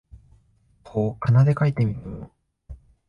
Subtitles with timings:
[0.81, 2.31] こう仮名で書いてみても、